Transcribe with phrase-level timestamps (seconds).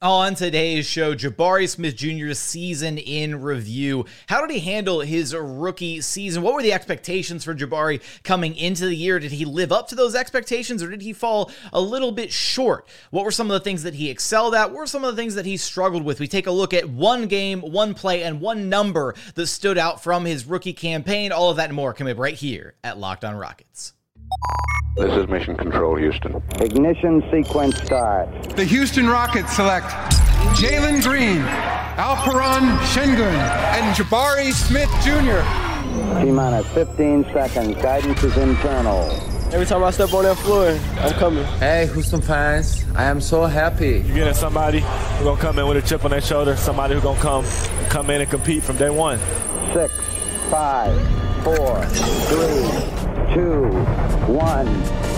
[0.00, 4.04] On today's show, Jabari Smith Jr.'s season in review.
[4.28, 6.44] How did he handle his rookie season?
[6.44, 9.18] What were the expectations for Jabari coming into the year?
[9.18, 12.86] Did he live up to those expectations or did he fall a little bit short?
[13.10, 14.70] What were some of the things that he excelled at?
[14.70, 16.20] What were some of the things that he struggled with?
[16.20, 20.00] We take a look at one game, one play, and one number that stood out
[20.00, 21.32] from his rookie campaign.
[21.32, 23.94] All of that and more coming up right here at Locked On Rockets.
[24.96, 26.42] This is Mission Control, Houston.
[26.60, 28.28] Ignition sequence start.
[28.56, 29.86] The Houston Rockets select
[30.58, 31.40] Jalen Green,
[31.96, 35.42] Alperen Sengun, and Jabari Smith Jr.
[36.20, 37.80] T minus 15 seconds.
[37.80, 39.08] Guidance is internal.
[39.52, 41.44] Every time I step on that floor, I'm coming.
[41.60, 44.02] Hey, Houston fans, I am so happy.
[44.04, 47.04] You're getting somebody who's gonna come in with a chip on their shoulder, somebody who's
[47.04, 47.44] gonna come
[47.88, 49.20] come in and compete from day one.
[49.72, 49.94] Six,
[50.50, 50.92] five,
[51.44, 53.64] four, three, two,
[54.26, 55.17] one.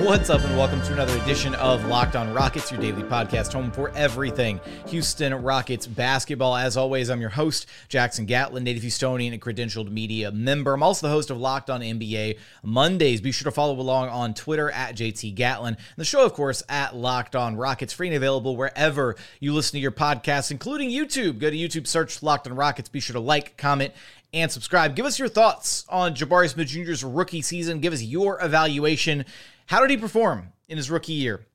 [0.00, 3.70] What's up, and welcome to another edition of Locked On Rockets, your daily podcast home
[3.70, 6.56] for everything Houston Rockets basketball.
[6.56, 10.72] As always, I'm your host, Jackson Gatlin, native Houstonian and credentialed media member.
[10.72, 13.20] I'm also the host of Locked On NBA Mondays.
[13.20, 15.74] Be sure to follow along on Twitter at JT Gatlin.
[15.74, 19.72] And the show, of course, at Locked On Rockets, free and available wherever you listen
[19.72, 21.38] to your podcasts, including YouTube.
[21.38, 22.88] Go to YouTube, search Locked On Rockets.
[22.88, 23.92] Be sure to like, comment,
[24.32, 24.96] and subscribe.
[24.96, 27.80] Give us your thoughts on Jabari Smith Jr.'s rookie season.
[27.80, 29.26] Give us your evaluation.
[29.70, 31.46] How did he perform in his rookie year?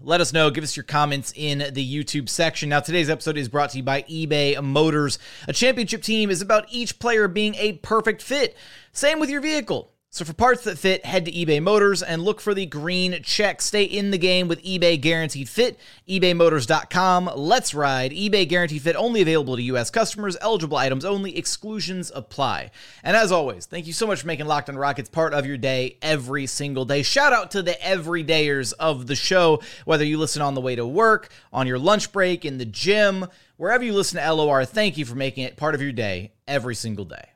[0.00, 0.50] Let us know.
[0.50, 2.68] Give us your comments in the YouTube section.
[2.68, 5.20] Now, today's episode is brought to you by eBay Motors.
[5.46, 8.56] A championship team is about each player being a perfect fit.
[8.90, 9.93] Same with your vehicle.
[10.14, 13.60] So for parts that fit, head to eBay Motors and look for the green check.
[13.60, 15.76] Stay in the game with eBay Guaranteed Fit.
[16.08, 17.32] ebaymotors.com.
[17.34, 18.12] Let's ride.
[18.12, 19.90] eBay Guaranteed Fit only available to U.S.
[19.90, 20.36] customers.
[20.40, 21.36] Eligible items only.
[21.36, 22.70] Exclusions apply.
[23.02, 25.56] And as always, thank you so much for making Locked on Rockets part of your
[25.56, 27.02] day every single day.
[27.02, 30.86] Shout out to the everydayers of the show, whether you listen on the way to
[30.86, 34.64] work, on your lunch break, in the gym, wherever you listen to LOR.
[34.64, 37.33] Thank you for making it part of your day every single day.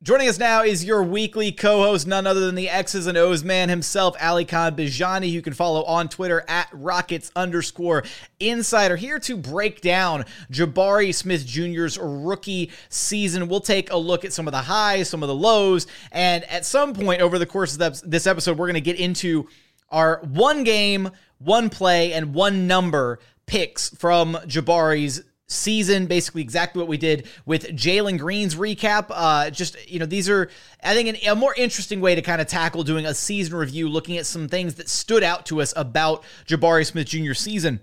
[0.00, 3.68] Joining us now is your weekly co-host, none other than the X's and O's man
[3.68, 8.04] himself, Alykhan Bijani, who can follow on Twitter at Rockets underscore
[8.38, 8.94] Insider.
[8.94, 13.48] Here to break down Jabari Smith Jr.'s rookie season.
[13.48, 16.64] We'll take a look at some of the highs, some of the lows, and at
[16.64, 19.48] some point over the course of this episode, we're going to get into
[19.90, 26.88] our one game, one play, and one number picks from Jabari's season, basically exactly what
[26.88, 29.06] we did with Jalen Green's recap.
[29.10, 30.50] Uh, just, you know, these are,
[30.82, 33.88] I think, an, a more interesting way to kind of tackle doing a season review,
[33.88, 37.32] looking at some things that stood out to us about Jabari Smith Jr.
[37.32, 37.80] season.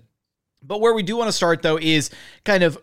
[0.62, 2.09] But where we do want to start, though, is
[2.44, 2.78] kind of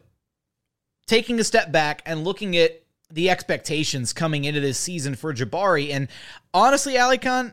[1.06, 5.92] taking a step back and looking at the expectations coming into this season for Jabari.
[5.92, 6.08] And
[6.54, 7.52] honestly, Alykhan,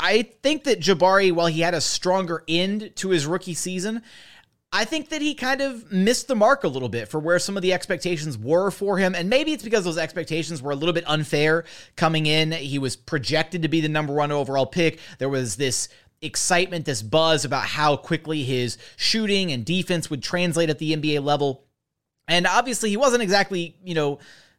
[0.00, 4.02] I think that Jabari, while he had a stronger end to his rookie season,
[4.74, 7.56] I think that he kind of missed the mark a little bit for where some
[7.56, 9.14] of the expectations were for him.
[9.14, 11.64] And maybe it's because those expectations were a little bit unfair
[11.94, 12.50] coming in.
[12.50, 14.98] He was projected to be the number one overall pick.
[15.18, 15.88] There was this
[16.22, 21.22] excitement, this buzz about how quickly his shooting and defense would translate at the NBA
[21.22, 21.62] level.
[22.26, 24.18] And obviously, he wasn't exactly, you know,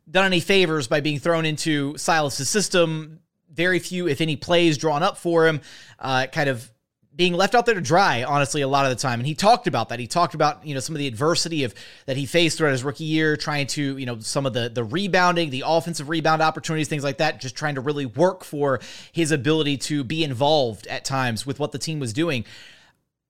[0.09, 3.19] done any favors by being thrown into Silas's system.
[3.51, 5.59] Very few, if any, plays drawn up for him.
[5.99, 6.71] Uh, kind of
[7.15, 9.19] being left out there to dry, honestly, a lot of the time.
[9.19, 9.99] And he talked about that.
[9.99, 11.73] He talked about, you know, some of the adversity of
[12.07, 14.83] that he faced throughout his rookie year, trying to, you know, some of the the
[14.83, 18.79] rebounding, the offensive rebound opportunities, things like that, just trying to really work for
[19.11, 22.45] his ability to be involved at times with what the team was doing.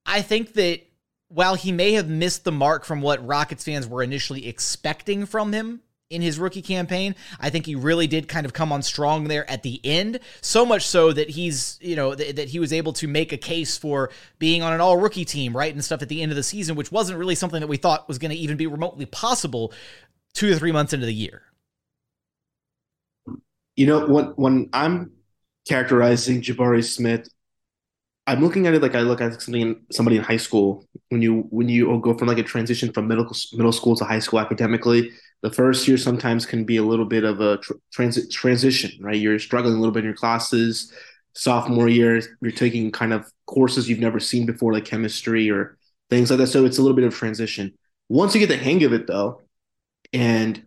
[0.04, 0.82] I think that
[1.28, 5.52] while he may have missed the mark from what Rockets fans were initially expecting from
[5.52, 5.80] him
[6.10, 7.14] in his rookie campaign.
[7.40, 10.64] I think he really did kind of come on strong there at the end, so
[10.64, 13.76] much so that he's, you know, th- that he was able to make a case
[13.76, 15.72] for being on an all rookie team, right?
[15.72, 18.06] And stuff at the end of the season, which wasn't really something that we thought
[18.08, 19.72] was going to even be remotely possible
[20.34, 21.42] two or three months into the year.
[23.74, 25.12] You know, when when I'm
[25.68, 27.28] characterizing Jabari Smith,
[28.28, 30.86] I'm looking at it like I look at something in, somebody in high school.
[31.08, 34.20] When you when you go from like a transition from middle middle school to high
[34.20, 35.10] school academically,
[35.42, 39.16] the first year sometimes can be a little bit of a tr- transit transition, right?
[39.16, 40.92] You're struggling a little bit in your classes.
[41.34, 45.76] Sophomore year, you're taking kind of courses you've never seen before, like chemistry or
[46.08, 46.46] things like that.
[46.46, 47.74] So it's a little bit of transition.
[48.08, 49.42] Once you get the hang of it, though,
[50.12, 50.62] and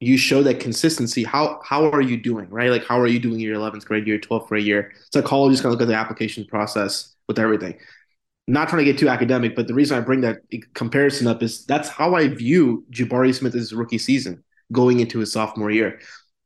[0.00, 2.70] you show that consistency, how how are you doing, right?
[2.70, 4.92] Like how are you doing your 11th grade year, 12th grade year?
[5.12, 7.74] Psychologists kind of look at the application process with everything
[8.46, 10.38] not trying to get too academic, but the reason I bring that
[10.74, 15.70] comparison up is that's how I view Jabari Smith's rookie season going into his sophomore
[15.70, 16.00] year.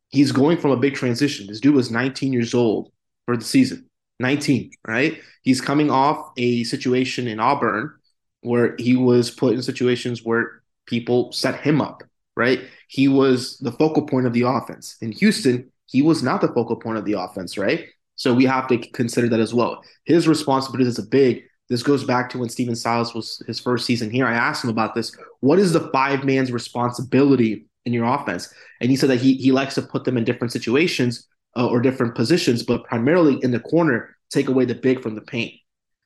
[0.09, 1.47] he's going from a big transition.
[1.47, 2.91] This dude was 19 years old
[3.25, 3.87] for the season.
[4.19, 5.19] 19, right?
[5.41, 7.93] He's coming off a situation in Auburn
[8.41, 12.03] where he was put in situations where people set him up,
[12.35, 12.61] right?
[12.87, 14.97] He was the focal point of the offense.
[15.01, 17.85] In Houston, he was not the focal point of the offense, right?
[18.15, 19.81] So we have to consider that as well.
[20.05, 23.85] His responsibility as a big, this goes back to when Stephen Silas was his first
[23.85, 24.25] season here.
[24.25, 25.15] I asked him about this.
[25.39, 28.53] What is the five man's responsibility in your offense?
[28.81, 31.79] And he said that he he likes to put them in different situations uh, or
[31.79, 35.53] different positions, but primarily in the corner, take away the big from the paint.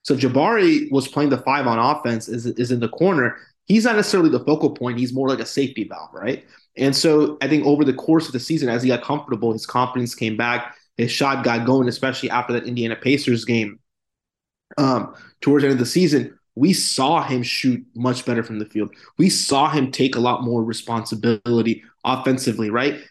[0.04, 3.36] So Jabari was playing the five on offense, is, is in the corner.
[3.66, 5.00] He's not necessarily the focal point.
[5.00, 6.46] He's more like a safety valve, right?
[6.78, 9.66] And so I think over the course of the season, as he got comfortable, his
[9.66, 10.76] confidence came back.
[10.98, 13.80] His shot got going, especially after that Indiana Pacers game.
[14.78, 18.66] Um, towards the end of the season, we saw him shoot much better from the
[18.66, 18.94] field.
[19.18, 23.02] We saw him take a lot more responsibility offensively, right?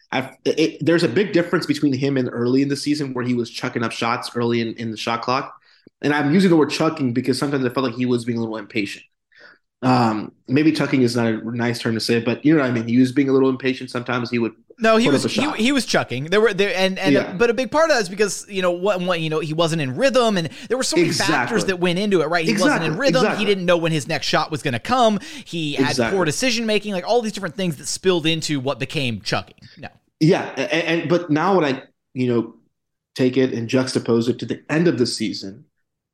[0.45, 3.51] It, there's a big difference between him and early in the season where he was
[3.51, 5.55] chucking up shots early in, in the shot clock.
[6.01, 8.41] And I'm using the word chucking because sometimes I felt like he was being a
[8.41, 9.05] little impatient.
[9.83, 12.73] Um, maybe chucking is not a nice term to say, but you know what I
[12.73, 12.89] mean.
[12.89, 13.91] He was being a little impatient.
[13.91, 16.25] Sometimes he would no, he was he, he, was chucking.
[16.27, 17.33] There were there and and Yeah.
[17.35, 19.53] but a big part of that is because you know what what you know he
[19.53, 21.35] wasn't in rhythm and there were so many Exactly.
[21.35, 22.27] factors that went into it.
[22.27, 23.37] Right, he wasn't in Exactly, rhythm.
[23.39, 25.21] He didn't know when his next shot was going to come.
[25.45, 26.17] He had Exactly.
[26.17, 26.93] poor decision making.
[26.93, 29.57] Like all these different things that spilled into what became chucking.
[29.79, 29.89] No,
[30.19, 31.83] Yeah, and, and but now when I
[32.15, 32.55] you know
[33.15, 35.67] take it and juxtapose it to the end of the season,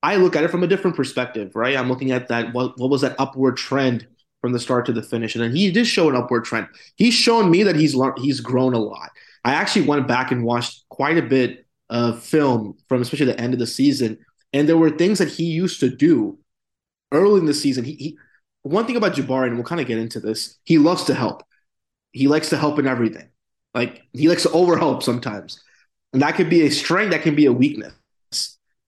[0.03, 1.77] I look at it from a different perspective, right?
[1.77, 4.07] I'm looking at that what what was that upward trend
[4.41, 6.67] from the start to the finish, and then he did show an upward trend.
[6.97, 9.11] He's shown me that he's learned he's grown a lot.
[9.45, 13.53] I actually went back and watched quite a bit of film from especially the end
[13.53, 14.19] of the season,
[14.53, 16.39] and there were things that he used to do
[17.13, 17.85] early in the season.
[17.85, 18.19] He, he
[18.63, 21.43] one thing about Jabari, and we'll kind of get into this, he loves to help.
[22.13, 23.29] He likes to help in everything.
[23.75, 25.63] Like he likes to overhelp sometimes.
[26.13, 27.93] And that could be a strength, that can be a weakness.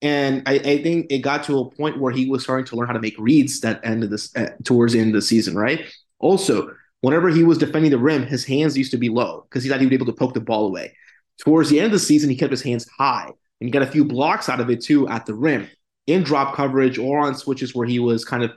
[0.03, 2.89] And I, I think it got to a point where he was starting to learn
[2.89, 5.57] how to make reads that end of this uh, towards the end of the season,
[5.57, 5.87] right?
[6.19, 9.71] Also, whenever he was defending the rim, his hands used to be low because he
[9.71, 10.95] thought he would be able to poke the ball away.
[11.39, 13.87] Towards the end of the season, he kept his hands high and he got a
[13.87, 15.69] few blocks out of it too at the rim
[16.09, 18.51] in drop coverage or on switches where he was kind of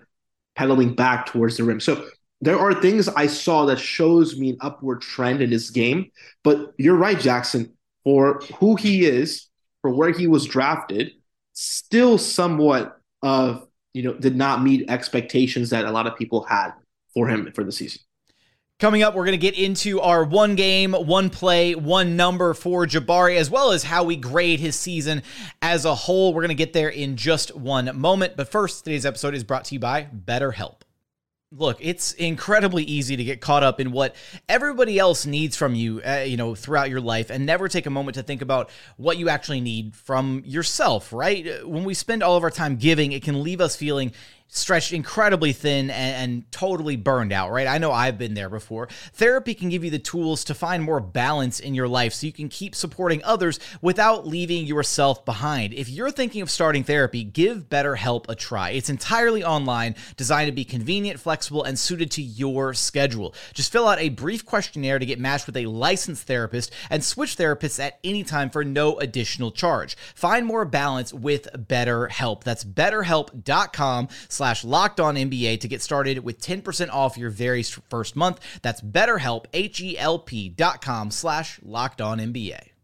[0.55, 1.79] pedaling back towards the rim.
[1.79, 2.07] So
[2.41, 6.11] there are things I saw that shows me an upward trend in his game.
[6.43, 9.47] But you're right, Jackson, for who he is,
[9.81, 11.11] for where he was drafted,
[11.55, 16.71] still somewhat of, you know, did not meet expectations that a lot of people had
[17.13, 18.01] for him for the season.
[18.77, 22.85] Coming up, we're going to get into our one game, one play, one number for
[22.85, 25.23] Jabari, as well as how we grade his season
[25.61, 26.33] as a whole.
[26.33, 28.35] We're going to get there in just one moment.
[28.35, 30.81] But first, today's episode is brought to you by BetterHelp.
[31.57, 34.13] Look, it's incredibly easy to get caught up in what
[34.49, 37.89] everybody else needs from you, uh, you know, throughout your life and never take a
[37.89, 41.65] moment to think about what you actually need from yourself, right?
[41.65, 44.11] When we spend all of our time giving, it can leave us feeling
[44.47, 47.67] stretched incredibly thin and, and totally burned out, right?
[47.67, 48.87] I know I've been there before.
[49.13, 52.33] Therapy can give you the tools to find more balance in your life so you
[52.33, 55.73] can keep supporting others without leaving yourself behind.
[55.73, 58.69] If you're thinking of starting therapy, give BetterHelp a try.
[58.69, 63.35] It's entirely online, designed to be convenient, flexible, and suited to your schedule.
[63.53, 67.35] Just fill out a brief questionnaire to get matched with a licensed therapist and switch
[67.35, 69.97] therapists at any time for no additional charge.
[70.15, 72.43] Find more balance with BetterHelp.
[72.43, 78.15] That's betterhelp.com slash locked on NBA to get started with 10% off your very first
[78.15, 78.39] month.
[78.61, 82.74] That's betterhelp, H-E-L-P dot com slash locked on NBA.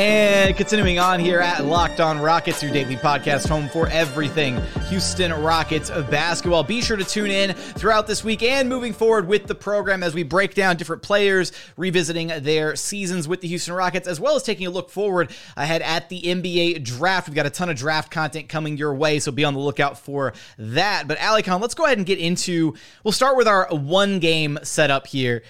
[0.00, 5.30] And continuing on here at Locked On Rockets, your daily podcast home for everything Houston
[5.30, 6.64] Rockets of basketball.
[6.64, 10.14] Be sure to tune in throughout this week and moving forward with the program as
[10.14, 14.42] we break down different players, revisiting their seasons with the Houston Rockets, as well as
[14.42, 17.28] taking a look forward ahead at the NBA draft.
[17.28, 19.98] We've got a ton of draft content coming your way, so be on the lookout
[19.98, 21.08] for that.
[21.08, 22.72] But Alykhan, let's go ahead and get into.
[23.04, 25.42] We'll start with our one game setup here.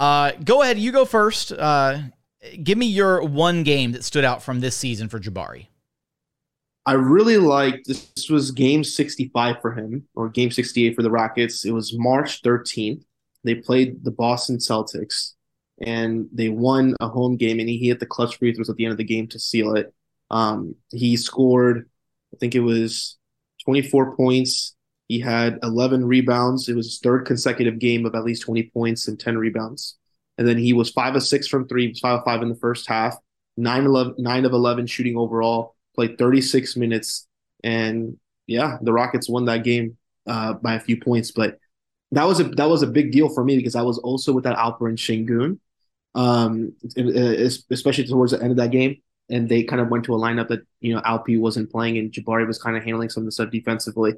[0.00, 1.52] Uh, go ahead, you go first.
[1.52, 1.98] Uh,
[2.62, 5.66] give me your one game that stood out from this season for Jabari.
[6.86, 11.10] I really liked this, this was game 65 for him or game 68 for the
[11.10, 11.64] Rockets.
[11.64, 13.02] It was March 13th.
[13.42, 15.32] They played the Boston Celtics
[15.80, 18.84] and they won a home game and he hit the clutch free throws at the
[18.84, 19.94] end of the game to seal it.
[20.30, 21.88] Um, he scored,
[22.34, 23.16] I think it was
[23.64, 24.74] 24 points.
[25.08, 26.68] He had 11 rebounds.
[26.68, 29.96] It was his third consecutive game of at least 20 points and 10 rebounds.
[30.36, 32.88] And then he was 5 of 6 from 3, 5 of 5 in the first
[32.88, 33.16] half,
[33.56, 37.26] 9, 11, 9 of 11 shooting overall, played 36 minutes.
[37.62, 41.30] And yeah, the Rockets won that game uh, by a few points.
[41.30, 41.58] But
[42.14, 44.44] that was a that was a big deal for me because I was also with
[44.44, 45.58] that Alperen Sengun,
[46.14, 46.72] um,
[47.70, 48.96] especially towards the end of that game,
[49.28, 52.12] and they kind of went to a lineup that you know Alpi wasn't playing and
[52.12, 54.14] Jabari was kind of handling some of the stuff defensively,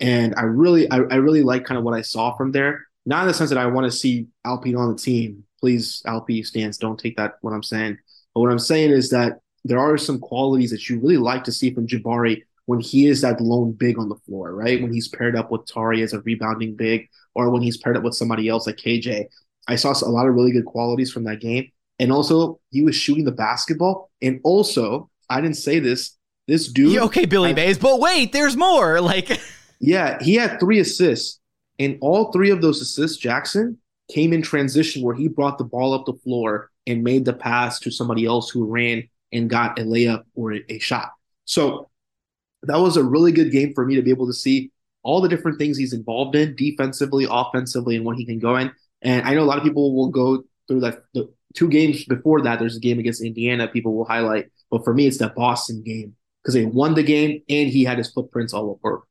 [0.00, 2.86] and I really I, I really like kind of what I saw from there.
[3.06, 5.44] Not in the sense that I want to see Alpi on the team.
[5.60, 7.98] Please, Alpi stance, don't take that what I'm saying.
[8.34, 11.52] But what I'm saying is that there are some qualities that you really like to
[11.52, 14.80] see from Jabari when he is that lone big on the floor, right?
[14.80, 18.02] When he's paired up with Tari as a rebounding big, or when he's paired up
[18.02, 19.24] with somebody else like KJ.
[19.68, 21.70] I saw a lot of really good qualities from that game.
[21.98, 24.10] And also, he was shooting the basketball.
[24.22, 26.16] And also, I didn't say this.
[26.46, 26.92] This dude.
[26.92, 29.00] Yeah, okay, Billy Mays, but wait, there's more.
[29.02, 29.38] Like,
[29.80, 31.40] yeah, he had three assists,
[31.78, 33.76] and all three of those assists, Jackson
[34.10, 37.78] came in transition where he brought the ball up the floor and made the pass
[37.80, 41.10] to somebody else who ran and got a layup or a, shot.
[41.44, 41.90] So
[42.62, 44.70] that was a really good game for me to be able to see
[45.02, 48.72] all the different things he's involved in defensively, offensively, and what he can go in.
[49.02, 52.42] And I know a lot of people will go through that the two games before
[52.42, 52.58] that.
[52.58, 56.16] There's a game against Indiana people will highlight, but for me, it's that Boston game
[56.42, 59.02] because they won the game and he had his footprints all over,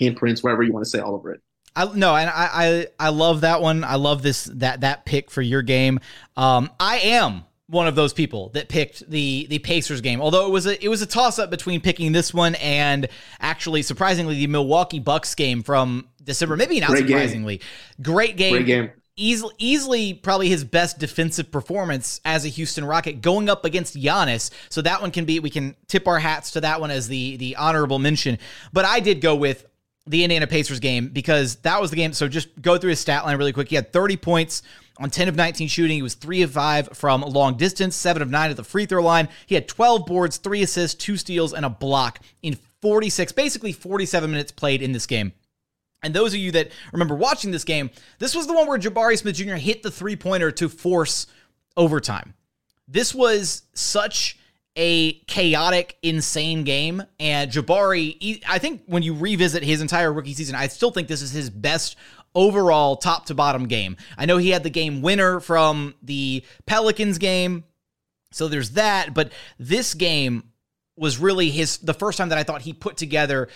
[0.00, 1.42] handprints, whatever you want to say, all over it.
[1.76, 3.84] I no, and I, I I love that one.
[3.84, 6.00] I love this that that pick for your game.
[6.36, 10.20] Um, I am one of those people that picked the the Pacers game.
[10.20, 13.08] Although it was a it was a toss up between picking this one and
[13.40, 16.56] actually surprisingly the Milwaukee Bucks game from December.
[16.56, 17.58] Maybe not Great surprisingly.
[17.58, 17.66] Game.
[18.02, 18.52] Great game.
[18.52, 18.90] Great game.
[19.16, 24.50] Easily, easily, probably his best defensive performance as a Houston Rocket going up against Giannis.
[24.70, 27.36] So that one can be, we can tip our hats to that one as the
[27.36, 28.38] the honorable mention.
[28.72, 29.66] But I did go with
[30.06, 32.12] the Indiana Pacers game because that was the game.
[32.12, 33.68] So just go through his stat line really quick.
[33.68, 34.62] He had 30 points,
[34.98, 38.30] on 10 of 19 shooting, he was 3 of 5 from long distance, 7 of
[38.30, 39.28] 9 at the free throw line.
[39.46, 44.30] He had 12 boards, 3 assists, 2 steals, and a block in 46, basically 47
[44.30, 45.32] minutes played in this game.
[46.02, 49.18] And those of you that remember watching this game, this was the one where Jabari
[49.18, 49.54] Smith Jr.
[49.54, 51.26] hit the three pointer to force
[51.76, 52.34] overtime.
[52.86, 54.38] This was such
[54.76, 57.02] a chaotic, insane game.
[57.20, 61.22] And Jabari, I think when you revisit his entire rookie season, I still think this
[61.22, 61.96] is his best
[62.34, 63.96] overall top to bottom game.
[64.18, 67.64] I know he had the game winner from the Pelicans game.
[68.32, 70.50] So there's that, but this game
[70.96, 73.48] was really his the first time that I thought he put together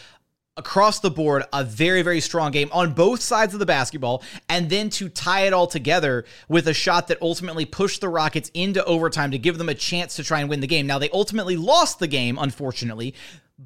[0.59, 4.69] across the board a very very strong game on both sides of the basketball and
[4.69, 8.85] then to tie it all together with a shot that ultimately pushed the Rockets into
[8.85, 10.87] overtime to give them a chance to try and win the game.
[10.87, 13.15] Now they ultimately lost the game unfortunately,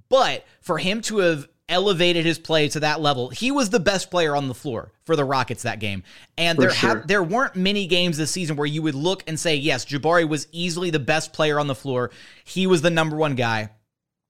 [0.09, 3.31] but for him to have elevated his play to that level.
[3.31, 6.03] He was the best player on the floor for the Rockets that game.
[6.37, 6.97] And for there sure.
[6.99, 10.29] ha- there weren't many games this season where you would look and say, yes, Jabari
[10.29, 12.11] was easily the best player on the floor.
[12.45, 13.71] He was the number one guy.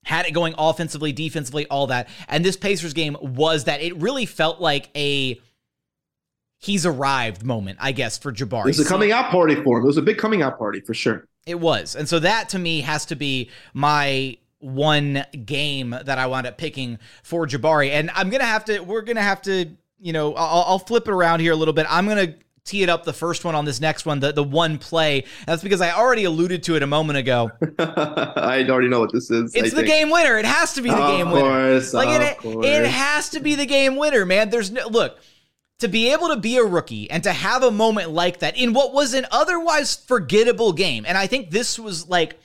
[0.05, 2.09] Had it going offensively, defensively, all that.
[2.29, 3.81] And this Pacers game was that.
[3.81, 5.41] It really felt like a
[6.59, 8.65] he's arrived moment, I guess, for Jabari.
[8.65, 9.85] It was a coming out party for him.
[9.85, 11.27] It was a big coming out party for sure.
[11.47, 11.97] It was.
[11.97, 16.57] And so that to me has to be my one game that I wound up
[16.57, 17.91] picking for Jabari.
[17.91, 19.69] And I'm going to have to, we're going to have to,
[20.01, 21.87] you know, I'll, I'll, flip it around here a little bit.
[21.89, 24.43] I'm going to tee it up the first one on this next one, the, the
[24.43, 25.25] one play.
[25.47, 27.51] That's because I already alluded to it a moment ago.
[27.79, 29.55] I already know what this is.
[29.55, 29.89] It's I the think.
[29.89, 30.39] game winner.
[30.39, 32.07] It has to be the of game course, winner.
[32.07, 34.51] Like it, it has to be the game winner, man.
[34.51, 35.19] There's no, look,
[35.81, 38.73] to be able to be a rookie and to have a moment like that in
[38.73, 41.05] what was an otherwise forgettable game.
[41.07, 42.39] And I think this was like,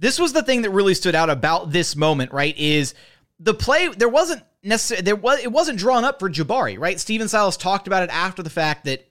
[0.00, 2.56] this was the thing that really stood out about this moment, right?
[2.58, 2.94] Is
[3.38, 6.98] the play there wasn't necessarily there was it wasn't drawn up for Jabari, right?
[7.00, 9.06] Stephen Silas talked about it after the fact that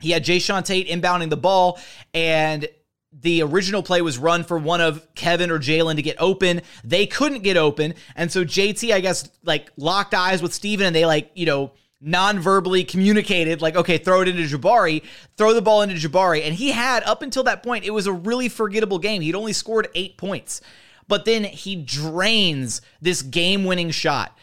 [0.00, 1.78] he had Jae'Sean Tate inbounding the ball
[2.14, 2.68] and
[3.12, 6.62] the original play was run for one of Kevin or Jalen to get open.
[6.84, 7.94] They couldn't get open.
[8.14, 11.72] And so JT, I guess, like locked eyes with Stephen and they like, you know,
[12.02, 15.02] non-verbally communicated like okay throw it into Jabari
[15.36, 18.12] throw the ball into Jabari and he had up until that point it was a
[18.12, 20.62] really forgettable game he'd only scored 8 points
[21.08, 24.34] but then he drains this game-winning shot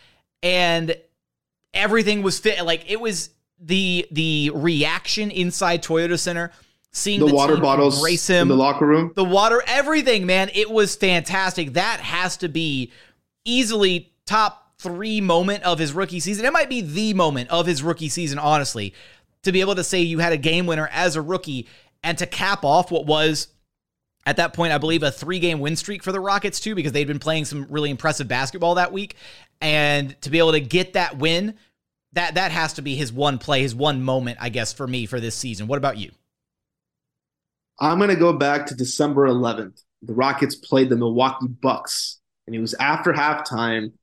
[0.43, 0.95] and
[1.73, 3.29] everything was fit like it was
[3.59, 6.51] the the reaction inside Toyota Center
[6.91, 10.49] seeing the, the water bottles race him in the locker room the water everything man
[10.53, 12.91] it was fantastic that has to be
[13.45, 16.45] easily top three moment of his rookie season.
[16.45, 18.93] It might be the moment of his rookie season, honestly,
[19.43, 21.67] to be able to say you had a game winner as a rookie
[22.03, 23.47] and to cap off what was
[24.27, 26.91] at that point, I believe, a three game win streak for the Rockets, too, because
[26.91, 29.15] they'd been playing some really impressive basketball that week.
[29.61, 31.53] And to be able to get that win,
[32.11, 35.05] that that has to be his one play, his one moment, I guess, for me
[35.05, 35.67] for this season.
[35.67, 36.11] What about you?
[37.79, 39.81] I'm going to go back to December 11th.
[40.01, 43.93] The Rockets played the Milwaukee Bucks, and it was after halftime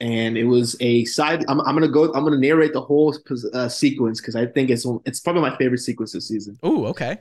[0.00, 1.44] and it was a side.
[1.48, 2.12] I'm, I'm gonna go.
[2.12, 3.16] I'm gonna narrate the whole
[3.52, 6.58] uh, sequence because I think it's it's probably my favorite sequence this season.
[6.66, 7.18] Ooh, okay.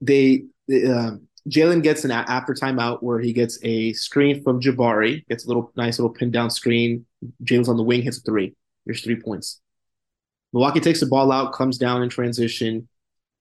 [0.00, 1.12] They, uh,
[1.48, 5.72] Jalen gets an after timeout where he gets a screen from Jabari, gets a little
[5.76, 7.06] nice little pin down screen.
[7.44, 8.54] Jalen's on the wing, hits a three.
[8.86, 9.60] There's three points.
[10.52, 12.88] Milwaukee takes the ball out, comes down in transition,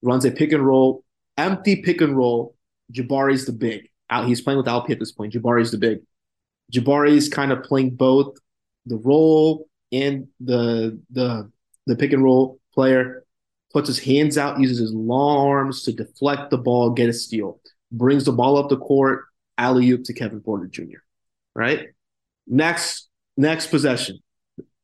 [0.01, 1.03] runs a pick and roll,
[1.37, 2.55] empty pick and roll.
[2.93, 3.89] Jabari's the big.
[4.09, 5.33] Out, he's playing with Alpi at this point.
[5.33, 5.99] Jabari's the big.
[6.73, 8.37] Jabari's kind of playing both
[8.85, 11.51] the role and the the
[11.85, 13.23] the pick and roll player.
[13.71, 17.59] Puts his hands out, uses his long arms to deflect the ball, get a steal.
[17.91, 19.25] Brings the ball up the court,
[19.57, 20.99] alley oop to Kevin Porter Jr.
[21.55, 21.89] Right.
[22.47, 24.19] Next next possession,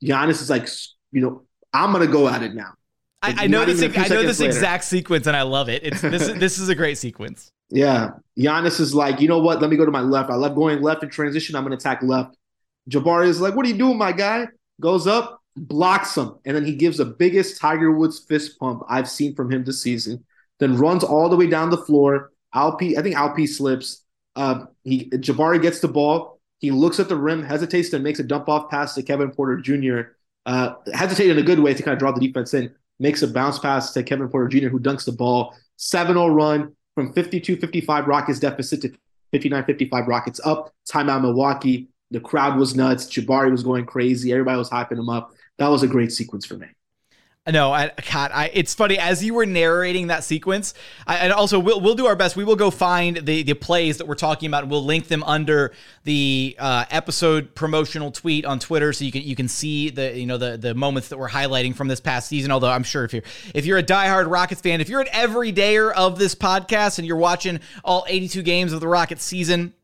[0.03, 0.67] Giannis is like,
[1.11, 2.73] you know, I'm gonna go at it now.
[3.21, 3.81] I, I know this.
[3.81, 4.51] I know this later.
[4.51, 5.83] exact sequence, and I love it.
[5.83, 6.27] It's this.
[6.39, 7.51] this is a great sequence.
[7.69, 9.61] Yeah, Giannis is like, you know what?
[9.61, 10.29] Let me go to my left.
[10.29, 11.55] I love going left in transition.
[11.55, 12.37] I'm gonna attack left.
[12.89, 14.47] Jabari is like, what are you doing, my guy?
[14.79, 19.09] Goes up, blocks him, and then he gives the biggest Tiger Woods fist pump I've
[19.09, 20.23] seen from him this season.
[20.59, 22.31] Then runs all the way down the floor.
[22.53, 24.03] Alpi, I think Alpi slips.
[24.35, 26.39] Uh, he Jabari gets the ball.
[26.59, 29.57] He looks at the rim, hesitates, and makes a dump off pass to Kevin Porter
[29.57, 30.11] Jr.
[30.45, 32.73] Uh, hesitated in a good way to kind of draw the defense in.
[32.99, 35.53] Makes a bounce pass to Kevin Porter Jr., who dunks the ball.
[35.77, 38.93] 7-0 run from 52-55 Rockets deficit to
[39.33, 40.73] 59-55 Rockets up.
[40.89, 41.89] Timeout Milwaukee.
[42.11, 43.07] The crowd was nuts.
[43.07, 44.31] Jabari was going crazy.
[44.31, 45.33] Everybody was hyping him up.
[45.57, 46.67] That was a great sequence for me.
[47.47, 50.73] No, I, God, I, it's funny as you were narrating that sequence.
[51.05, 52.35] I, and also, we'll we'll do our best.
[52.35, 55.21] We will go find the the plays that we're talking about, and we'll link them
[55.21, 55.71] under
[56.05, 60.25] the uh, episode promotional tweet on Twitter, so you can you can see the you
[60.25, 62.49] know the the moments that we're highlighting from this past season.
[62.51, 65.93] Although I'm sure if you're if you're a diehard Rockets fan, if you're an everydayer
[65.93, 69.75] of this podcast, and you're watching all 82 games of the Rockets season,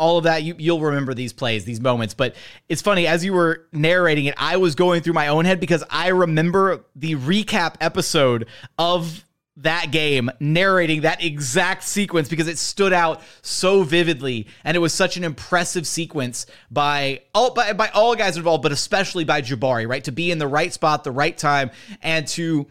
[0.00, 2.14] all of that you, you'll remember these plays these moments.
[2.14, 2.34] But
[2.68, 5.84] it's funny as you were narrating it i was going through my own head because
[5.90, 8.46] i remember the recap episode
[8.78, 9.24] of
[9.56, 14.46] that game narrating that exact sequence because it stood out so vividly.
[14.64, 18.72] And it was such an impressive sequence by all by, by all guys involved but
[18.72, 20.04] especially by Jabari right?
[20.04, 22.66] To be in the right spot the right time and to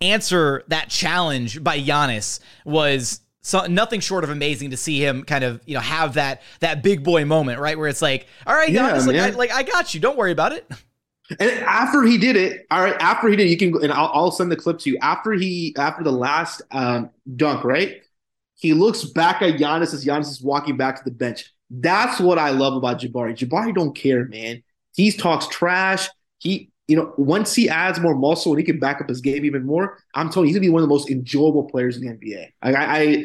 [0.00, 5.44] answer that challenge by Giannis was so nothing short of amazing to see him kind
[5.44, 7.76] of you know have that that big boy moment right?
[7.76, 10.00] Where it's like all right yeah, like, I, like I got you.
[10.00, 10.70] Don't worry about it.
[11.40, 14.10] And after he did it all right after he did it, you can and I'll,
[14.12, 14.98] I'll send the clip to you.
[15.00, 18.02] After he after the last um, dunk right?
[18.56, 21.50] He looks back at Giannis as Giannis is walking back to the bench.
[21.70, 23.34] That's what I love about Jabari.
[23.34, 24.62] Jabari don't care man.
[24.94, 26.08] He talks trash.
[26.38, 29.46] He you know, once he adds more muscle and he can back up his game
[29.46, 32.02] even more, I'm telling you, he's gonna be one of the most enjoyable players in
[32.02, 32.48] the NBA.
[32.60, 33.24] I, I,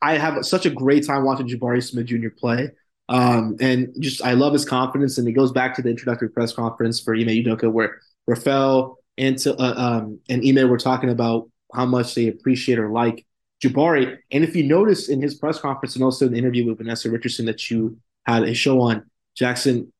[0.00, 2.30] I have such a great time watching Jabari Smith Jr.
[2.34, 2.70] play.
[3.10, 6.54] Um, and just I love his confidence, and it goes back to the introductory press
[6.54, 11.50] conference for Ime Udoka, where Rafael and to, uh, um, and Ime were talking about
[11.74, 13.26] how much they appreciate or like
[13.62, 14.16] Jabari.
[14.30, 17.10] And if you notice in his press conference and also in the interview with Vanessa
[17.10, 19.04] Richardson that you had a show on,
[19.36, 19.92] Jackson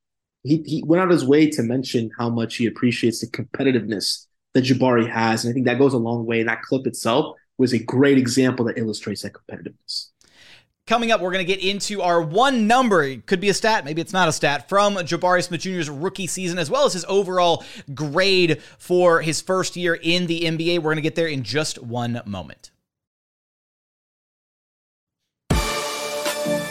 [0.44, 4.64] he, he went out his way to mention how much he appreciates the competitiveness that
[4.64, 5.44] Jabari has.
[5.44, 6.40] And I think that goes a long way.
[6.40, 10.08] And that clip itself was a great example that illustrates that competitiveness.
[10.88, 13.04] Coming up, we're going to get into our one number.
[13.04, 16.26] It could be a stat, maybe it's not a stat, from Jabari Smith Jr.'s rookie
[16.26, 20.78] season, as well as his overall grade for his first year in the NBA.
[20.78, 22.72] We're going to get there in just one moment.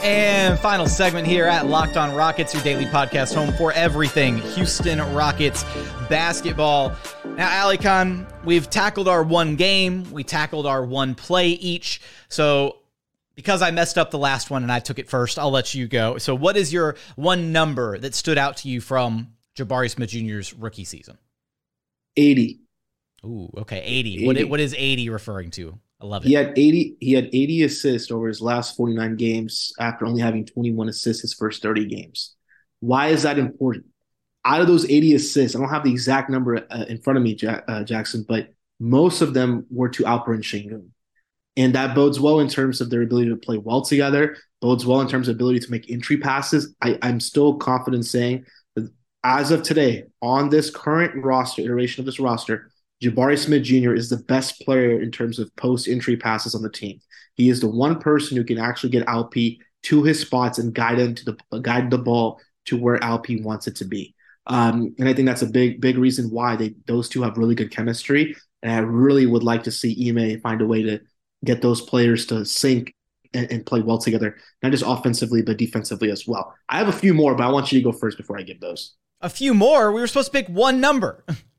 [0.03, 4.99] And final segment here at Locked On Rockets, your daily podcast home for everything Houston
[5.13, 5.63] Rockets
[6.09, 6.95] basketball.
[7.37, 12.01] Now, Alykhan, we've tackled our one game, we tackled our one play each.
[12.29, 12.77] So,
[13.35, 15.87] because I messed up the last one and I took it first, I'll let you
[15.87, 16.17] go.
[16.17, 20.51] So, what is your one number that stood out to you from Jabari Smith Jr.'s
[20.51, 21.19] rookie season?
[22.17, 22.59] 80.
[23.23, 24.15] Ooh, okay, 80.
[24.15, 24.25] 80.
[24.25, 25.77] What, what is 80 referring to?
[26.01, 26.29] I love it.
[26.29, 30.45] He had 80 he had 80 assists over his last 49 games after only having
[30.45, 32.35] 21 assists his first 30 games.
[32.79, 33.85] Why is that important?
[34.43, 37.23] Out of those 80 assists, I don't have the exact number uh, in front of
[37.23, 40.87] me, uh, Jackson, but most of them were to Alperen Sengun.
[41.55, 45.01] And that bodes well in terms of their ability to play well together, bodes well
[45.01, 46.73] in terms of ability to make entry passes.
[46.81, 48.91] I, I'm still confident saying that
[49.23, 53.93] as of today, on this current roster, iteration of this roster, Jabari Smith Jr.
[53.93, 56.99] is the best player in terms of post entry passes on the team.
[57.35, 60.99] He is the one person who can actually get Alpi to his spots and guide
[60.99, 64.13] him to the guide the ball to where Alpi wants it to be.
[64.47, 67.55] Um, and I think that's a big, big reason why they those two have really
[67.55, 68.35] good chemistry.
[68.61, 70.99] And I really would like to see Ime find a way to
[71.43, 72.93] get those players to sync
[73.33, 76.53] and, and play well together, not just offensively but defensively as well.
[76.69, 78.59] I have a few more, but I want you to go first before I give
[78.59, 78.95] those.
[79.21, 79.91] A few more.
[79.91, 81.23] We were supposed to pick one number.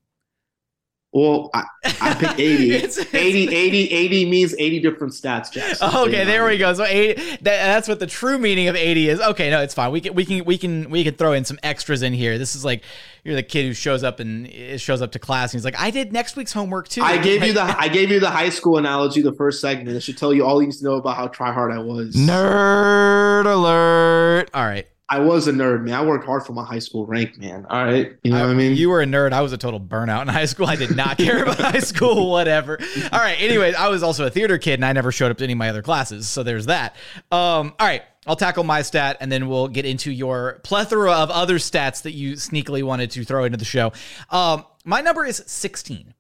[1.14, 1.64] Well, I,
[2.01, 2.70] I picked 80.
[2.75, 5.90] It's- it's- 80, 80, 80 means 80 different stats, Jackson.
[5.94, 6.72] Okay, there we go.
[6.72, 9.20] So 80, that, that's what the true meaning of 80 is.
[9.20, 9.92] Okay, no, it's fine.
[9.92, 12.38] We can we can we can we can throw in some extras in here.
[12.38, 12.83] This is like
[13.25, 15.79] you're the kid who shows up and uh, shows up to class and he's like,
[15.79, 18.48] "I did next week's homework too." I gave you the I gave you the high
[18.48, 19.94] school analogy the first segment.
[19.96, 22.16] It should tell you all you need to know about how try hard I was.
[22.16, 24.21] nerd alert.
[24.55, 24.87] All right.
[25.12, 25.92] I was a nerd, man.
[25.92, 27.66] I worked hard for my high school rank, man.
[27.68, 28.16] All right.
[28.22, 28.74] You know what I mean?
[28.74, 29.33] You were a nerd.
[29.33, 30.66] I was a total burnout in high school.
[30.66, 32.78] I did not care about high school, whatever.
[33.12, 33.38] All right.
[33.38, 35.59] Anyways, I was also a theater kid and I never showed up to any of
[35.59, 36.28] my other classes.
[36.28, 36.96] So there's that.
[37.31, 38.02] Um, all right.
[38.26, 42.12] I'll tackle my stat and then we'll get into your plethora of other stats that
[42.12, 43.92] you sneakily wanted to throw into the show.
[44.31, 46.14] Um, my number is 16.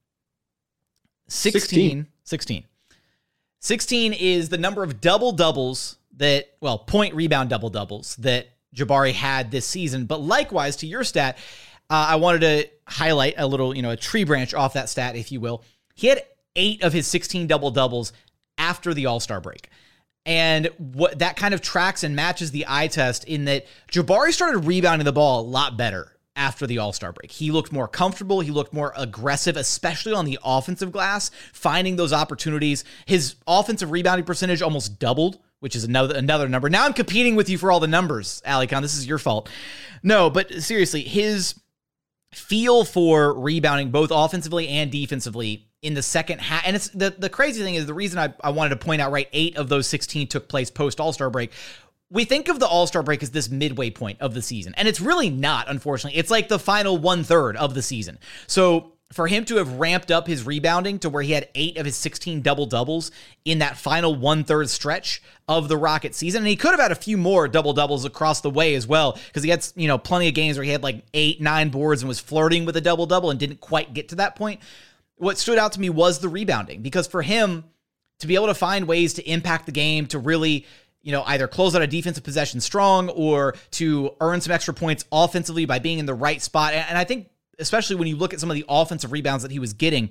[1.28, 1.60] 16.
[1.60, 2.06] 16.
[2.24, 2.64] 16.
[3.60, 9.12] 16 is the number of double doubles that, well, point rebound double doubles that Jabari
[9.12, 10.06] had this season.
[10.06, 11.38] But likewise, to your stat,
[11.90, 15.16] uh, I wanted to highlight a little, you know, a tree branch off that stat,
[15.16, 15.62] if you will.
[15.94, 16.22] He had
[16.56, 18.12] eight of his 16 double doubles
[18.58, 19.68] after the All Star break.
[20.24, 24.60] And what that kind of tracks and matches the eye test in that Jabari started
[24.60, 27.30] rebounding the ball a lot better after the All Star break.
[27.30, 28.40] He looked more comfortable.
[28.40, 32.84] He looked more aggressive, especially on the offensive glass, finding those opportunities.
[33.04, 36.68] His offensive rebounding percentage almost doubled, which is another another number.
[36.68, 38.82] Now I'm competing with you for all the numbers, Alykhan.
[38.82, 39.48] This is your fault.
[40.02, 41.54] No, but seriously, his
[42.34, 46.66] feel for rebounding both offensively and defensively in the second half.
[46.66, 49.12] And it's the, the crazy thing is the reason I, I wanted to point out,
[49.12, 51.52] right, eight of those 16 took place post All Star break.
[52.10, 54.88] We think of the All Star break as this midway point of the season, and
[54.88, 56.18] it's really not, unfortunately.
[56.18, 58.18] It's like the final one third of the season.
[58.48, 61.84] So for him to have ramped up his rebounding to where he had eight of
[61.84, 63.10] his 16 double doubles
[63.44, 66.40] in that final one third stretch of the Rocket season.
[66.40, 69.18] And he could have had a few more double doubles across the way as well,
[69.26, 72.02] because he had, you know, plenty of games where he had like eight, nine boards
[72.02, 74.60] and was flirting with a double double and didn't quite get to that point.
[75.16, 77.64] What stood out to me was the rebounding, because for him
[78.20, 80.66] to be able to find ways to impact the game, to really
[81.02, 85.04] you know, either close out a defensive possession strong or to earn some extra points
[85.10, 86.74] offensively by being in the right spot.
[86.74, 89.58] And I think especially when you look at some of the offensive rebounds that he
[89.58, 90.10] was getting,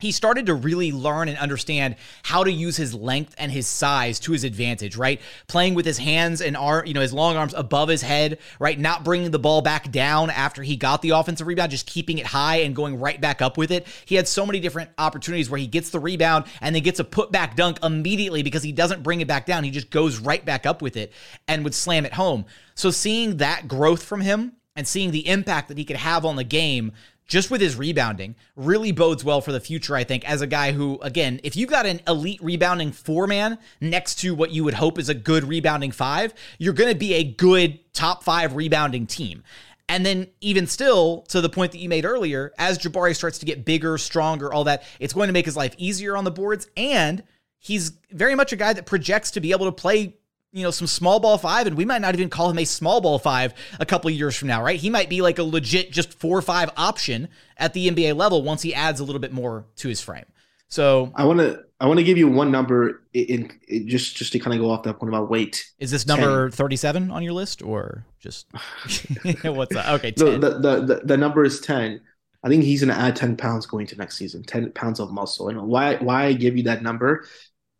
[0.00, 4.20] he started to really learn and understand how to use his length and his size
[4.20, 5.20] to his advantage, right?
[5.48, 8.78] Playing with his hands and arm, you know, his long arms above his head, right?
[8.78, 12.26] Not bringing the ball back down after he got the offensive rebound, just keeping it
[12.26, 13.88] high and going right back up with it.
[14.04, 17.04] He had so many different opportunities where he gets the rebound and then gets a
[17.04, 19.64] put back dunk immediately because he doesn't bring it back down.
[19.64, 21.12] He just goes right back up with it
[21.48, 22.44] and would slam it home.
[22.76, 26.36] So seeing that growth from him and seeing the impact that he could have on
[26.36, 26.92] the game
[27.26, 30.70] just with his rebounding really bodes well for the future, I think, as a guy
[30.70, 34.74] who, again, if you've got an elite rebounding four man next to what you would
[34.74, 39.06] hope is a good rebounding five, you're going to be a good top five rebounding
[39.06, 39.42] team.
[39.88, 43.46] And then, even still, to the point that you made earlier, as Jabari starts to
[43.46, 46.68] get bigger, stronger, all that, it's going to make his life easier on the boards.
[46.76, 47.24] And
[47.58, 50.17] he's very much a guy that projects to be able to play
[50.52, 53.00] you know, some small ball five, and we might not even call him a small
[53.00, 54.80] ball five a couple of years from now, right?
[54.80, 58.42] He might be like a legit just four or five option at the NBA level
[58.42, 60.24] once he adds a little bit more to his frame.
[60.68, 64.32] So I want to I want to give you one number in, in, just just
[64.32, 65.64] to kind of go off that point about weight.
[65.78, 68.46] Is this number 37 on your list or just
[69.44, 69.88] what's that?
[69.94, 70.40] Okay, 10.
[70.40, 72.00] The, the, the, the number is 10.
[72.44, 75.10] I think he's going to add 10 pounds going to next season, 10 pounds of
[75.10, 75.48] muscle.
[75.48, 77.24] And why why I give you that number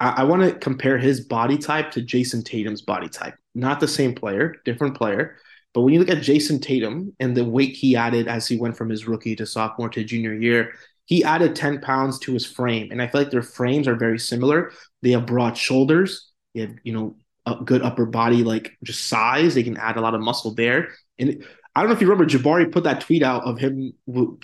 [0.00, 3.34] I, I want to compare his body type to Jayson Tatum's body type.
[3.54, 5.36] Not the same player, different player.
[5.74, 8.76] But when you look at Jayson Tatum and the weight he added as he went
[8.76, 10.72] from his rookie to sophomore to junior year,
[11.04, 12.90] he added 10 pounds to his frame.
[12.90, 14.72] And I feel like their frames are very similar.
[15.02, 16.30] They have broad shoulders.
[16.54, 19.54] They have, you know, a good upper body, like just size.
[19.54, 20.90] They can add a lot of muscle there.
[21.18, 23.92] And I don't know if you remember, Jabari put that tweet out of him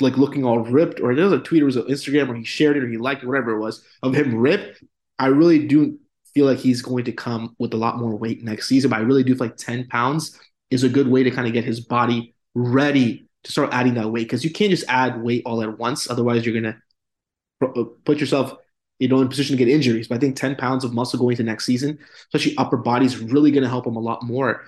[0.01, 2.45] like looking all ripped, or there was a tweet, it was on Instagram where he
[2.45, 4.83] shared it or he liked it, whatever it was, of him ripped.
[5.19, 5.99] I really do
[6.35, 9.03] feel like he's going to come with a lot more weight next season, but I
[9.03, 10.39] really do feel like 10 pounds
[10.71, 14.11] is a good way to kind of get his body ready to start adding that
[14.11, 16.11] weight because you can't just add weight all at once.
[16.11, 18.57] Otherwise, you're going to uh, put yourself
[18.99, 20.09] you know, in a position to get injuries.
[20.09, 21.99] But I think 10 pounds of muscle going to next season,
[22.33, 24.65] especially upper body, is really going to help him a lot more.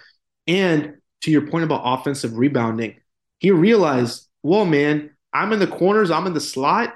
[0.46, 2.96] And to your point about offensive rebounding,
[3.38, 6.94] he realized, well, man, I'm in the corners, I'm in the slot.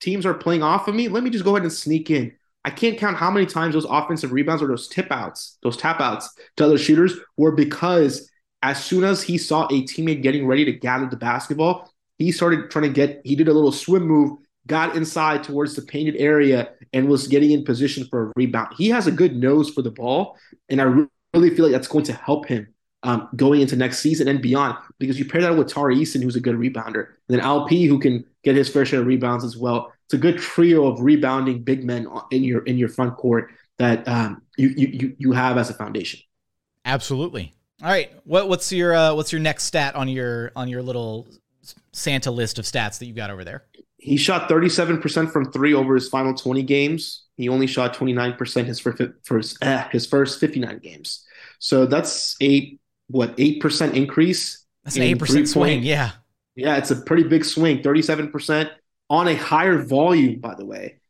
[0.00, 1.08] Teams are playing off of me.
[1.08, 2.32] Let me just go ahead and sneak in.
[2.64, 6.00] I can't count how many times those offensive rebounds or those tip outs, those tap
[6.00, 8.30] outs to other shooters were because
[8.62, 12.70] as soon as he saw a teammate getting ready to gather the basketball, he started
[12.70, 16.70] trying to get, he did a little swim move, got inside towards the painted area,
[16.94, 18.74] and was getting in position for a rebound.
[18.78, 20.38] He has a good nose for the ball,
[20.70, 20.84] and I
[21.34, 22.72] really feel like that's going to help him
[23.02, 26.36] um, going into next season and beyond because you pair that with Tari Eason, who's
[26.36, 29.56] a good rebounder, and then Alpi, who can get his fair share of rebounds as
[29.56, 29.92] well.
[30.06, 34.06] It's a good trio of rebounding big men in your in your front court that
[34.06, 36.20] um, you you you have as a foundation.
[36.84, 37.54] Absolutely.
[37.82, 38.12] All right.
[38.24, 41.26] What what's your uh, what's your next stat on your on your little
[41.92, 43.64] Santa list of stats that you got over there?
[43.96, 47.24] He shot 37% from three over his final 20 games.
[47.38, 51.24] He only shot 29% his first, uh, his first 59 games.
[51.58, 52.78] So that's a
[53.08, 54.64] what eight percent increase.
[54.84, 55.82] That's an eight percent swing.
[55.82, 56.10] Yeah,
[56.56, 57.82] yeah, it's a pretty big swing.
[57.82, 58.70] 37 percent
[59.10, 61.00] on a higher volume, by the way,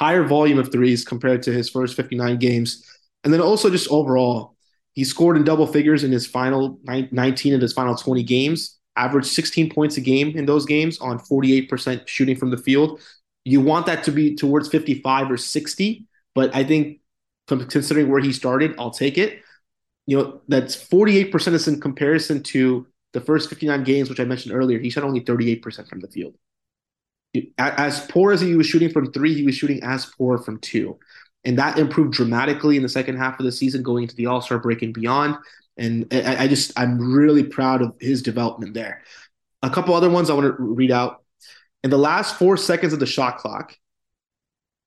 [0.00, 2.88] higher volume of threes compared to his first 59 games.
[3.24, 4.56] And then also just overall,
[4.94, 9.28] he scored in double figures in his final 19 of his final 20 games averaged
[9.28, 13.00] 16 points a game in those games on 48% shooting from the field.
[13.44, 17.00] You want that to be towards 55 or 60, but I think
[17.46, 19.40] considering where he started, I'll take it.
[20.06, 24.54] You know, that's 48% is in comparison to the first 59 games, which I mentioned
[24.54, 24.78] earlier.
[24.78, 26.34] He shot only 38% from the field.
[27.58, 30.98] As poor as he was shooting from three, he was shooting as poor from two.
[31.44, 34.40] And that improved dramatically in the second half of the season, going into the All
[34.40, 35.36] Star break and beyond.
[35.76, 39.02] And I, I just, I'm really proud of his development there.
[39.62, 41.24] A couple other ones I want to read out.
[41.82, 43.76] In the last four seconds of the shot clock,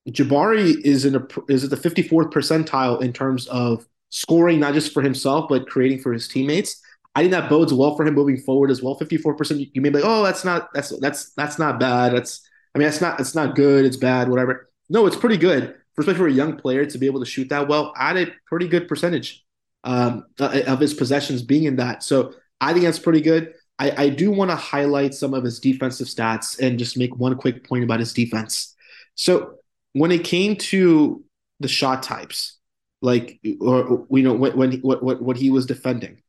[0.07, 4.93] Jabari is in a is at the 54th percentile in terms of scoring, not just
[4.93, 6.81] for himself but creating for his teammates.
[7.15, 8.99] I think that bodes well for him moving forward as well.
[8.99, 9.71] 54%.
[9.73, 12.13] You may be like, oh, that's not that's that's that's not bad.
[12.13, 13.85] That's I mean, that's not it's not good.
[13.85, 14.29] It's bad.
[14.29, 14.69] Whatever.
[14.89, 17.67] No, it's pretty good, especially for a young player to be able to shoot that
[17.67, 19.43] well at a pretty good percentage
[19.85, 22.03] um, uh, of his possessions being in that.
[22.03, 23.53] So I think that's pretty good.
[23.79, 27.35] I, I do want to highlight some of his defensive stats and just make one
[27.35, 28.75] quick point about his defense.
[29.15, 29.55] So
[29.93, 31.23] when it came to
[31.59, 32.57] the shot types,
[33.01, 36.21] like or you know when, when what what what he was defending,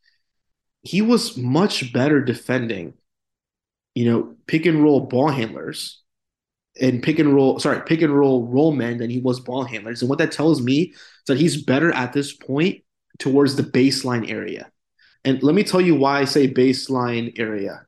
[0.86, 2.94] he was much better defending,
[3.94, 6.02] you know, pick and roll ball handlers
[6.80, 10.00] and pick and roll, sorry, pick and roll roll men than he was ball handlers.
[10.00, 12.84] And what that tells me is that he's better at this point
[13.18, 14.70] towards the baseline area.
[15.24, 17.84] And let me tell you why I say baseline area.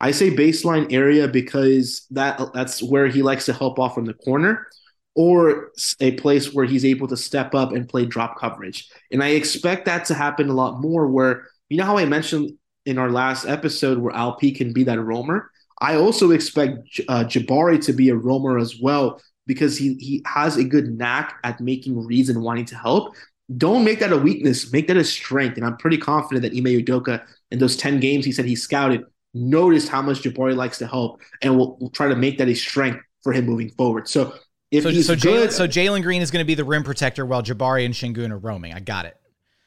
[0.00, 4.14] I say baseline area because that that's where he likes to help off from the
[4.14, 4.66] corner
[5.14, 8.88] or a place where he's able to step up and play drop coverage.
[9.12, 12.52] And I expect that to happen a lot more where you know how I mentioned
[12.86, 15.50] in our last episode where Alp can be that roamer?
[15.80, 20.56] I also expect uh, Jabari to be a roamer as well because he he has
[20.56, 23.14] a good knack at making reads and wanting to help
[23.56, 25.56] don't make that a weakness, make that a strength.
[25.56, 29.04] And I'm pretty confident that Ime Udoka in those 10 games he said he scouted
[29.34, 32.54] noticed how much Jabari likes to help and will will try to make that a
[32.54, 34.08] strength for him moving forward.
[34.08, 34.34] So
[34.70, 36.82] if so, he's so good, Jalen, so Jalen Green is going to be the rim
[36.82, 38.72] protector while Jabari and Sengun are roaming.
[38.72, 39.16] I got it.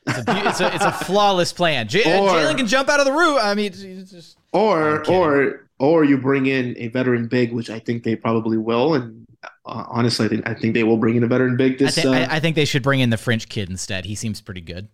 [0.08, 1.88] It's a, it's a, it's a flawless plan.
[1.88, 3.40] J- Jalen can jump out of the roof.
[3.42, 8.04] I mean, just, or or or you bring in a veteran big, which I think
[8.04, 9.26] they probably will, and
[9.66, 11.80] uh, honestly, I think, I think they will bring in a veteran big.
[11.80, 14.06] This, I, th- uh, I, I, think they should bring in the French kid instead.
[14.06, 14.88] He seems pretty good.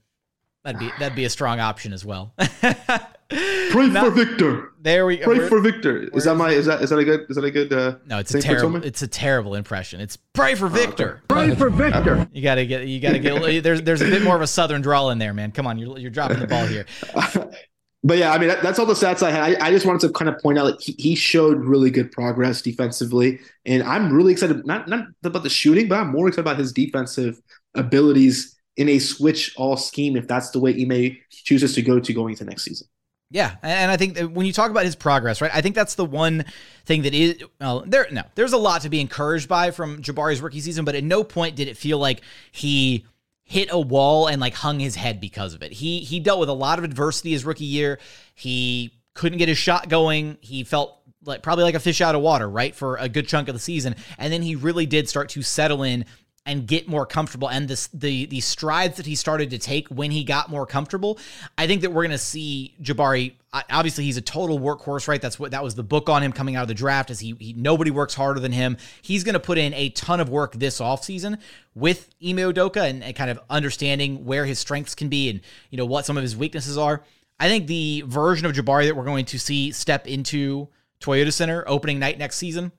[0.64, 2.34] That'd be that'd be a strong option as well.
[3.32, 4.74] Pray Not, for Victor.
[4.82, 5.26] There we go.
[5.26, 6.10] Pray for Victor.
[6.14, 7.72] Is that my is that is that a good is that a good?
[7.72, 8.84] Uh, no, it's a terrible.
[8.84, 10.02] It's a terrible impression.
[10.02, 11.22] It's pray for Victor.
[11.30, 11.48] Oh, okay.
[11.48, 12.28] Pray for Victor.
[12.34, 13.32] You gotta get you gotta get.
[13.64, 15.52] There's there's a bit more of a southern drawl in there, man.
[15.52, 16.86] Come on, you're you're dropping the ball here.
[18.04, 19.62] but yeah, I mean that, that's all the stats I had.
[19.62, 22.12] I, I, just wanted to kind of point out like he, he, showed really good
[22.12, 26.42] progress defensively, and I'm really excited not not about the shooting, but I'm more excited
[26.42, 27.40] about his defensive
[27.76, 32.14] abilities in a switch all scheme if that's the way Ime chooses to go to
[32.14, 32.88] going into next season.
[33.34, 35.52] Yeah, and I think when you talk about his progress, right?
[35.54, 36.44] I think that's the one
[36.86, 38.08] thing that is well, there.
[38.12, 41.24] No, there's a lot to be encouraged by from Jabari's rookie season, but at no
[41.24, 43.06] point did it feel like he
[43.44, 45.72] hit a wall and like hung his head because of it.
[45.72, 48.00] He he dealt with a lot of adversity his rookie year.
[48.36, 50.38] He couldn't get his shot going.
[50.42, 53.48] He felt like probably like a fish out of water, right, for a good chunk
[53.48, 53.96] of the season.
[54.18, 56.06] And then he really did start to settle in
[56.46, 60.12] and get more comfortable and this the the strides that he started to take when
[60.12, 61.20] he got more comfortable
[61.58, 63.34] i think that we're going to see jabari
[63.70, 65.22] obviously he's a total workhorse right?
[65.22, 67.36] That's what that was the book on him coming out of the draft is he,
[67.40, 68.78] he nobody works harder than him.
[69.02, 71.40] He's going to put in a ton of work this offseason
[71.76, 75.78] with Ime Udoka and, and kind of understanding where his strengths can be and you
[75.78, 77.04] know what some of his weaknesses are.
[77.40, 80.70] I think the version of jabari that we're going to see step into
[81.02, 82.72] toyota center opening night next season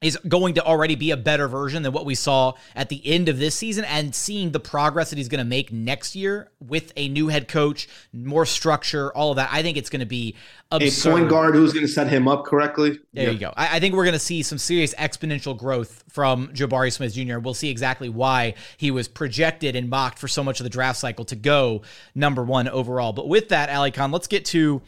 [0.00, 3.28] is going to already be a better version than what we saw at the end
[3.28, 6.92] of this season and seeing the progress that he's going to make next year with
[6.96, 9.48] a new head coach, more structure, all of that.
[9.52, 10.36] I think it's going to be
[10.70, 11.10] absurd.
[11.10, 13.00] A point guard who's going to set him up correctly.
[13.12, 13.32] There yep.
[13.32, 13.52] you go.
[13.56, 17.38] I, I think we're going to see some serious exponential growth from Jabari Smith Jr.
[17.38, 21.00] We'll see exactly why he was projected and mocked for so much of the draft
[21.00, 21.82] cycle to go
[22.14, 23.12] number one overall.
[23.12, 24.80] But with that, Alykhan, let's get to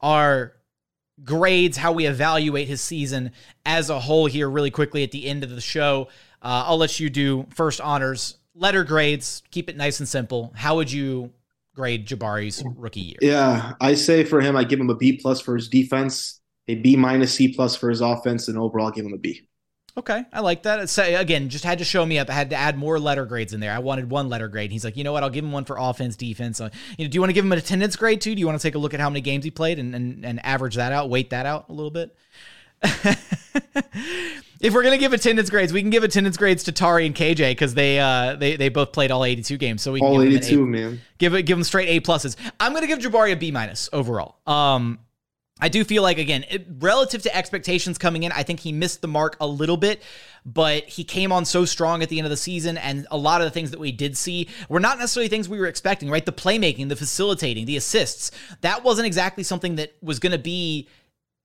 [0.00, 0.54] our
[1.24, 3.32] grades, how we evaluate his season
[3.64, 6.08] as a whole here, really quickly at the end of the show.
[6.42, 10.52] Uh, I'll let you do first honors, letter grades, keep it nice and simple.
[10.54, 11.32] How would you
[11.74, 13.18] grade Jabari's rookie year?
[13.20, 16.76] Yeah, I say for him, I give him a B plus for his defense, a
[16.76, 19.47] B minus C plus for his offense, and overall, give him a B.
[19.98, 20.88] Okay, I like that.
[20.88, 22.30] So again, just had to show me up.
[22.30, 23.72] I had to add more letter grades in there.
[23.72, 24.70] I wanted one letter grade.
[24.70, 25.24] He's like, you know what?
[25.24, 26.60] I'll give him one for offense, defense.
[26.60, 28.32] Uh, you know, do you want to give him an attendance grade too?
[28.32, 30.24] Do you want to take a look at how many games he played and and,
[30.24, 32.16] and average that out, weight that out a little bit?
[34.60, 37.50] if we're gonna give attendance grades, we can give attendance grades to Tari and KJ
[37.50, 39.82] because they uh they they both played all 82 games.
[39.82, 41.00] So we can all 82, man.
[41.18, 42.36] Give it give them straight A pluses.
[42.60, 44.36] I'm gonna give Jabari a B minus overall.
[44.46, 45.00] Um,
[45.60, 49.00] I do feel like, again, it, relative to expectations coming in, I think he missed
[49.00, 50.02] the mark a little bit,
[50.46, 52.78] but he came on so strong at the end of the season.
[52.78, 55.58] And a lot of the things that we did see were not necessarily things we
[55.58, 56.24] were expecting, right?
[56.24, 60.88] The playmaking, the facilitating, the assists, that wasn't exactly something that was going to be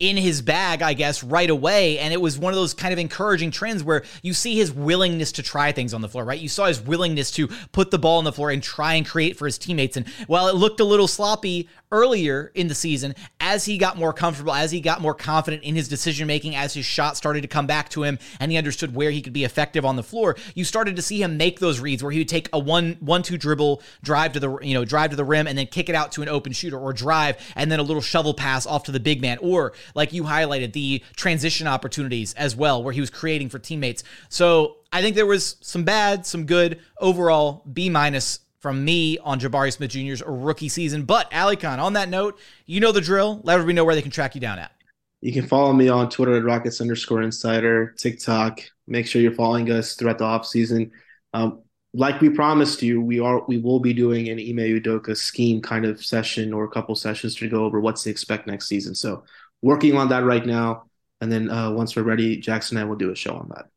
[0.03, 1.97] in his bag, I guess, right away.
[1.97, 5.31] And it was one of those kind of encouraging trends where you see his willingness
[5.33, 6.39] to try things on the floor, right?
[6.39, 9.37] You saw his willingness to put the ball on the floor and try and create
[9.37, 9.95] for his teammates.
[9.95, 14.11] And while it looked a little sloppy earlier in the season, as he got more
[14.11, 17.47] comfortable, as he got more confident in his decision making, as his shot started to
[17.47, 20.35] come back to him and he understood where he could be effective on the floor,
[20.55, 23.21] you started to see him make those reads where he would take a one one
[23.23, 25.95] two dribble, drive to the you know, drive to the rim and then kick it
[25.95, 28.91] out to an open shooter or drive and then a little shovel pass off to
[28.91, 33.10] the big man or like you highlighted the transition opportunities as well where he was
[33.10, 34.03] creating for teammates.
[34.29, 39.39] So, I think there was some bad, some good, overall B minus from me on
[39.39, 41.03] Jabari Smith Jr.'s rookie season.
[41.03, 43.41] But Alykhan, on that note, you know the drill.
[43.43, 44.71] Let everybody know where they can track you down at.
[45.19, 48.62] You can follow me on Twitter at Rockets underscore insider, TikTok.
[48.88, 50.91] Make sure you're following us throughout the off season.
[51.34, 55.62] Um, like we promised you, we are we will be doing an Ime Udoka scheme
[55.62, 58.95] kind of session or a couple sessions to go over what to expect next season.
[58.95, 59.23] So
[59.63, 60.84] working on that right now.
[61.21, 63.72] And then uh, once we're ready, Jackson and I will do a show on that.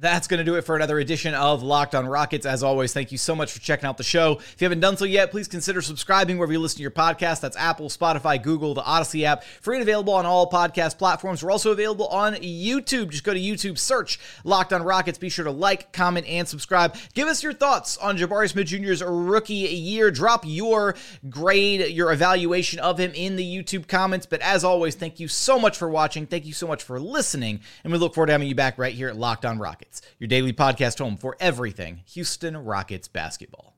[0.00, 2.46] That's going to do it for another edition of Locked on Rockets.
[2.46, 4.38] As always, thank you so much for checking out the show.
[4.38, 7.42] If you haven't done so yet, please consider subscribing wherever you listen to your podcast.
[7.42, 9.44] That's Apple, Spotify, Google, the Odyssey app.
[9.44, 11.44] Free and available on all podcast platforms.
[11.44, 13.10] We're also available on YouTube.
[13.10, 15.18] Just go to YouTube, search Locked on Rockets.
[15.18, 16.96] Be sure to like, comment, and subscribe.
[17.12, 20.10] Give us your thoughts on Jabari Smith Jr.'s rookie year.
[20.10, 20.94] Drop your
[21.28, 24.24] grade, your evaluation of him in the YouTube comments.
[24.24, 26.26] But as always, thank you so much for watching.
[26.26, 27.60] Thank you so much for listening.
[27.84, 29.58] And we look forward to having you back right here at Locked on
[29.90, 33.69] Rockets your daily podcast home for everything Houston Rockets basketball.